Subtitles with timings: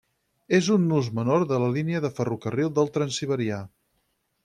[0.59, 3.65] És un nus menor de la línia de ferrocarril del Transsiberià.